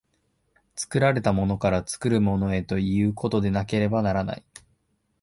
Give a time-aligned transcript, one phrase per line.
[0.75, 4.43] 作られたものから作るものへということでなければならない。